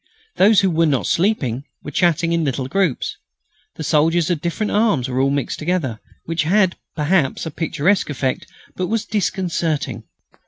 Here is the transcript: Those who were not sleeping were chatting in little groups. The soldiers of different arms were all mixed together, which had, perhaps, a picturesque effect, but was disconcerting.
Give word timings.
Those 0.37 0.61
who 0.61 0.71
were 0.71 0.87
not 0.87 1.05
sleeping 1.05 1.63
were 1.83 1.91
chatting 1.91 2.33
in 2.33 2.43
little 2.43 2.67
groups. 2.67 3.17
The 3.75 3.83
soldiers 3.83 4.31
of 4.31 4.41
different 4.41 4.71
arms 4.71 5.07
were 5.07 5.19
all 5.21 5.29
mixed 5.29 5.59
together, 5.59 5.99
which 6.25 6.41
had, 6.41 6.75
perhaps, 6.95 7.45
a 7.45 7.51
picturesque 7.51 8.09
effect, 8.09 8.47
but 8.75 8.87
was 8.87 9.05
disconcerting. 9.05 10.05